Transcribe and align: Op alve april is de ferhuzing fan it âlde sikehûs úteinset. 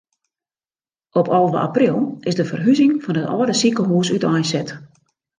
Op 1.11 1.27
alve 1.27 1.57
april 1.59 2.15
is 2.19 2.35
de 2.39 2.45
ferhuzing 2.51 2.93
fan 3.03 3.19
it 3.21 3.29
âlde 3.33 3.55
sikehûs 3.61 4.11
úteinset. 4.15 4.69